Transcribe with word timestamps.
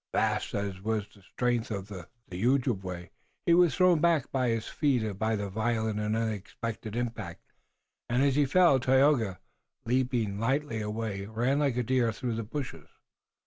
Vast 0.11 0.55
as 0.55 0.81
was 0.81 1.05
the 1.13 1.21
strength 1.21 1.69
of 1.69 1.87
the 1.87 2.07
Ojibway 2.31 3.11
he 3.45 3.53
was 3.53 3.75
thrown 3.75 4.01
from 4.01 4.29
his 4.49 4.67
feet 4.67 5.13
by 5.19 5.35
the 5.35 5.47
violent 5.47 5.99
and 5.99 6.15
unexpected 6.17 6.95
impact, 6.95 7.43
and 8.09 8.23
as 8.23 8.33
he 8.33 8.45
fell 8.47 8.79
Tayoga, 8.79 9.37
leaping 9.85 10.39
lightly 10.39 10.81
away, 10.81 11.27
ran 11.27 11.59
like 11.59 11.77
a 11.77 11.83
deer 11.83 12.11
through 12.11 12.33
the 12.33 12.41
bushes. 12.43 12.87